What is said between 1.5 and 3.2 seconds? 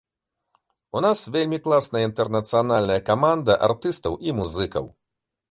класная інтэрнацыянальная